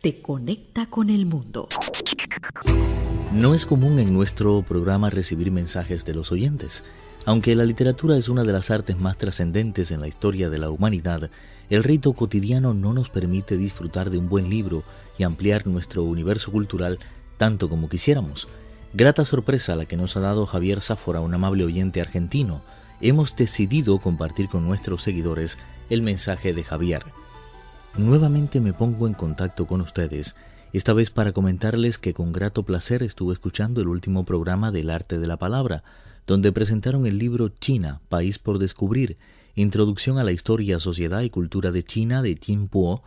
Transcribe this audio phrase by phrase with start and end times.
[0.00, 1.68] te conecta con el mundo.
[3.32, 6.84] No es común en nuestro programa recibir mensajes de los oyentes.
[7.24, 10.70] Aunque la literatura es una de las artes más trascendentes en la historia de la
[10.70, 11.28] humanidad,
[11.68, 14.84] el rito cotidiano no nos permite disfrutar de un buen libro
[15.18, 16.98] y ampliar nuestro universo cultural
[17.36, 18.46] tanto como quisiéramos.
[18.94, 22.62] Grata sorpresa la que nos ha dado Javier Sáfora, un amable oyente argentino.
[23.00, 25.58] Hemos decidido compartir con nuestros seguidores
[25.90, 27.02] el mensaje de Javier.
[27.98, 30.36] Nuevamente me pongo en contacto con ustedes
[30.74, 35.18] esta vez para comentarles que con grato placer estuve escuchando el último programa del arte
[35.18, 35.82] de la palabra,
[36.26, 39.16] donde presentaron el libro China, País por Descubrir,
[39.54, 43.02] Introducción a la Historia, Sociedad y Cultura de China de Jin Po,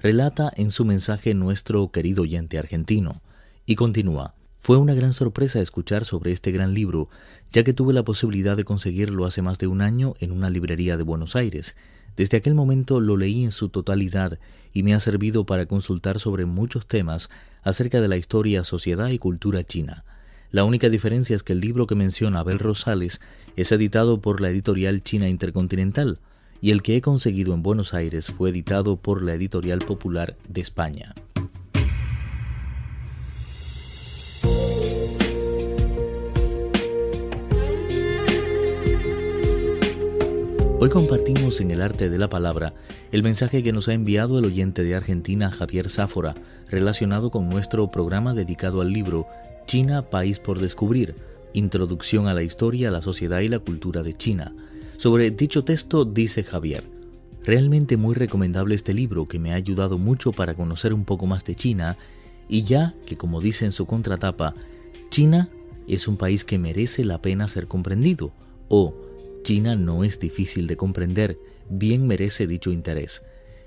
[0.00, 3.22] relata en su mensaje nuestro querido oyente argentino.
[3.64, 4.34] Y continúa.
[4.58, 7.08] Fue una gran sorpresa escuchar sobre este gran libro,
[7.50, 10.98] ya que tuve la posibilidad de conseguirlo hace más de un año en una librería
[10.98, 11.74] de Buenos Aires.
[12.16, 14.38] Desde aquel momento lo leí en su totalidad
[14.72, 17.30] y me ha servido para consultar sobre muchos temas
[17.62, 20.04] acerca de la historia, sociedad y cultura china.
[20.50, 23.20] La única diferencia es que el libro que menciona Abel Rosales
[23.56, 26.20] es editado por la editorial China Intercontinental
[26.60, 30.60] y el que he conseguido en Buenos Aires fue editado por la editorial popular de
[30.60, 31.14] España.
[40.84, 42.74] Hoy compartimos en el arte de la palabra
[43.10, 46.34] el mensaje que nos ha enviado el oyente de Argentina Javier Sáfora
[46.68, 49.26] relacionado con nuestro programa dedicado al libro
[49.64, 51.14] China, País por Descubrir,
[51.54, 54.54] Introducción a la Historia, la Sociedad y la Cultura de China.
[54.98, 56.84] Sobre dicho texto dice Javier,
[57.44, 61.46] realmente muy recomendable este libro que me ha ayudado mucho para conocer un poco más
[61.46, 61.96] de China
[62.46, 64.54] y ya que como dice en su contratapa,
[65.08, 65.48] China
[65.88, 68.32] es un país que merece la pena ser comprendido
[68.68, 68.94] o
[69.44, 71.38] China no es difícil de comprender,
[71.68, 73.22] bien merece dicho interés.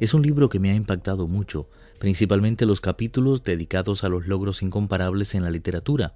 [0.00, 1.68] Es un libro que me ha impactado mucho,
[2.00, 6.14] principalmente los capítulos dedicados a los logros incomparables en la literatura,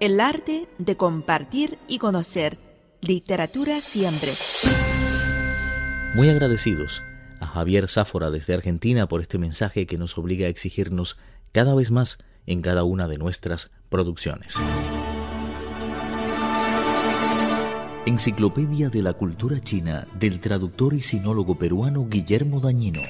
[0.00, 2.58] El arte de compartir y conocer.
[3.00, 4.32] Literatura siempre.
[6.14, 7.02] Muy agradecidos
[7.40, 11.18] a Javier Sáfora desde Argentina por este mensaje que nos obliga a exigirnos
[11.52, 14.60] cada vez más en cada una de nuestras producciones.
[18.06, 23.02] Enciclopedia de la Cultura China del traductor y sinólogo peruano Guillermo Dañino.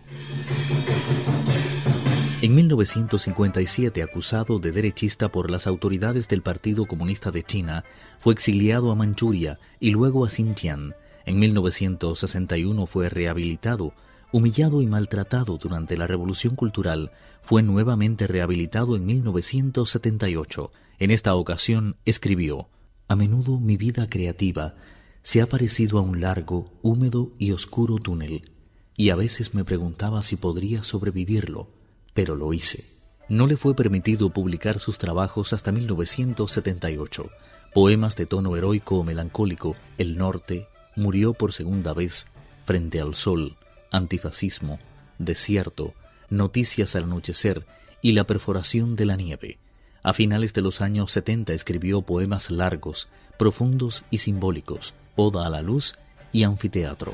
[2.44, 7.86] En 1957, acusado de derechista por las autoridades del Partido Comunista de China,
[8.20, 10.94] fue exiliado a Manchuria y luego a Xinjiang.
[11.26, 13.94] En 1961 fue rehabilitado.
[14.34, 20.70] Humillado y maltratado durante la Revolución Cultural, fue nuevamente rehabilitado en 1978.
[21.00, 22.68] En esta ocasión escribió,
[23.08, 24.76] A menudo mi vida creativa
[25.22, 28.52] se ha parecido a un largo, húmedo y oscuro túnel,
[28.98, 31.70] y a veces me preguntaba si podría sobrevivirlo
[32.14, 32.84] pero lo hice.
[33.30, 37.30] No le fue permitido publicar sus trabajos hasta 1978.
[37.74, 42.28] Poemas de tono heroico o melancólico, El Norte, Murió por segunda vez,
[42.66, 43.56] Frente al Sol,
[43.92, 44.80] Antifascismo,
[45.18, 45.94] Desierto,
[46.30, 47.66] Noticias al Anochecer
[48.02, 49.58] y La Perforación de la Nieve.
[50.04, 53.08] A finales de los años 70 escribió poemas largos,
[53.40, 55.96] profundos y simbólicos, Oda a la Luz
[56.32, 57.14] y Anfiteatro.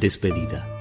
[0.00, 0.77] Despedida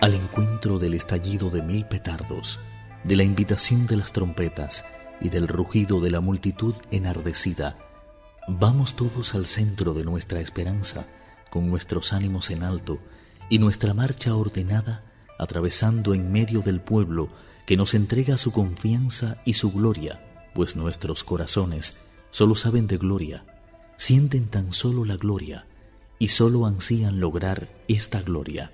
[0.00, 2.58] al encuentro del estallido de mil petardos,
[3.04, 4.84] de la invitación de las trompetas
[5.20, 7.76] y del rugido de la multitud enardecida,
[8.48, 11.06] vamos todos al centro de nuestra esperanza,
[11.50, 12.98] con nuestros ánimos en alto
[13.50, 15.04] y nuestra marcha ordenada,
[15.38, 17.28] atravesando en medio del pueblo
[17.66, 23.44] que nos entrega su confianza y su gloria, pues nuestros corazones solo saben de gloria,
[23.98, 25.66] sienten tan solo la gloria
[26.18, 28.72] y solo ansían lograr esta gloria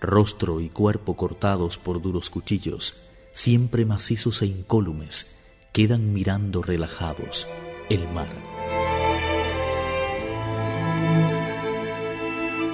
[0.00, 2.94] rostro y cuerpo cortados por duros cuchillos,
[3.32, 5.42] siempre macizos e incólumes,
[5.72, 7.46] quedan mirando relajados
[7.88, 8.28] el mar.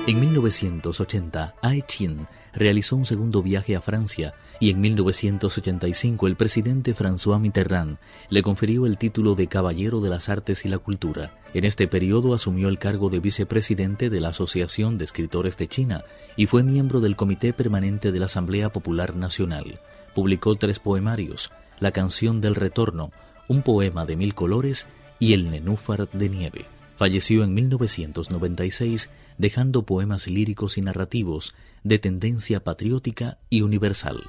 [0.06, 7.40] En 1980, Aetien realizó un segundo viaje a Francia y en 1985 el presidente François
[7.40, 7.96] Mitterrand
[8.28, 11.30] le confirió el título de Caballero de las Artes y la Cultura.
[11.54, 16.02] En este periodo asumió el cargo de vicepresidente de la Asociación de Escritores de China
[16.36, 19.78] y fue miembro del Comité Permanente de la Asamblea Popular Nacional.
[20.16, 23.12] Publicó tres poemarios, La canción del retorno,
[23.46, 24.88] un poema de mil colores
[25.20, 26.64] y El nenúfar de nieve.
[26.96, 31.54] Falleció en 1996 dejando poemas líricos y narrativos
[31.84, 34.24] de tendencia patriótica y universal.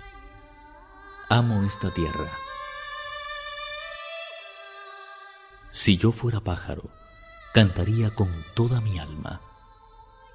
[1.30, 2.31] Amo esta tierra.
[5.72, 6.89] Si yo fuera pájaro,
[7.55, 9.39] cantaría con toda mi alma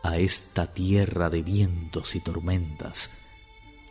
[0.02, 3.10] a esta tierra de vientos y tormentas,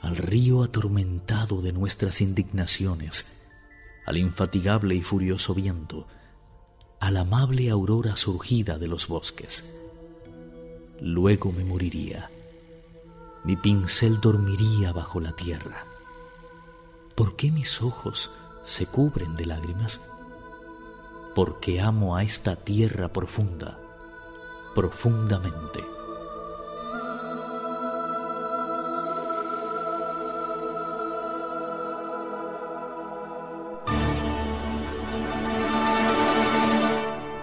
[0.01, 3.43] al río atormentado de nuestras indignaciones,
[4.07, 6.07] al infatigable y furioso viento,
[6.99, 9.79] a la amable aurora surgida de los bosques.
[10.99, 12.31] Luego me moriría.
[13.43, 15.85] Mi pincel dormiría bajo la tierra.
[17.13, 18.31] ¿Por qué mis ojos
[18.63, 20.01] se cubren de lágrimas?
[21.39, 23.79] Porque amo a esta tierra profunda,
[24.75, 25.79] profundamente.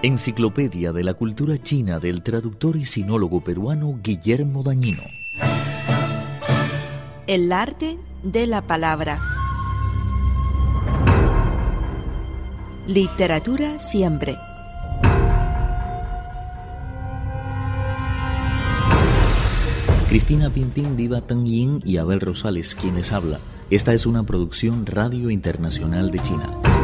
[0.02, 5.04] Enciclopedia de la Cultura China del traductor y sinólogo peruano Guillermo Dañino.
[7.26, 9.35] El arte de la palabra.
[12.86, 14.38] Literatura siempre.
[20.08, 23.40] Cristina Pimpín, Viva Tang Yin y Abel Rosales, quienes habla.
[23.70, 26.75] Esta es una producción Radio Internacional de China.